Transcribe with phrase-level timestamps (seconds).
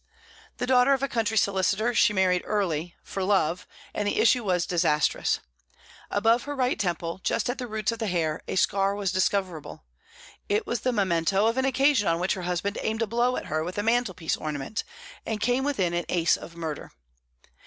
[0.57, 4.65] The daughter of a country solicitor, she married early for love, and the issue was
[4.65, 5.41] disastrous.
[6.09, 9.85] Above her right temple, just at the roots of the hair, a scar was discoverable;
[10.49, 13.45] it was the memento of an occasion on which her husband aimed a blow at
[13.45, 14.83] her with a mantelpiece ornament,
[15.23, 16.89] and came within an ace of murder.